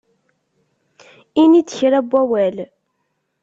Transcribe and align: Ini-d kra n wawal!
Ini-d 1.41 1.69
kra 1.77 1.99
n 2.03 2.07
wawal! 2.11 2.57